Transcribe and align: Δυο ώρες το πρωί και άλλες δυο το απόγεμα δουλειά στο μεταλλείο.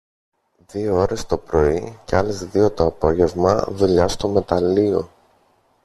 Δυο 0.71 0.95
ώρες 0.95 1.25
το 1.25 1.37
πρωί 1.37 1.99
και 2.05 2.15
άλλες 2.15 2.45
δυο 2.45 2.71
το 2.71 2.85
απόγεμα 2.85 3.65
δουλειά 3.71 4.07
στο 4.07 4.27
μεταλλείο. 4.27 5.09